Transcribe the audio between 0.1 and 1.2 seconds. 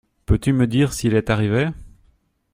Peux-tu me dire si elle